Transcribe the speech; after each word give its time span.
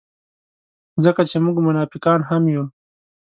ځکه 1.03 1.21
چې 1.29 1.37
موږ 1.45 1.55
منافقان 1.67 2.19
هم 2.29 2.43
یو. 2.53 2.65